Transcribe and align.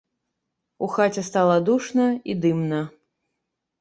У 0.85 0.87
хаце 0.95 1.21
стала 1.29 1.57
душна 1.69 2.07
і 2.33 2.39
дымна. 2.47 2.81